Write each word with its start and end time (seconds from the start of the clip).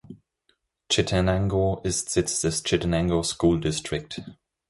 Chittenango 0.89 1.81
ist 1.83 2.09
Sitz 2.09 2.41
des 2.41 2.63
Chittenango 2.63 3.21
School 3.21 3.59
District. 3.59 4.23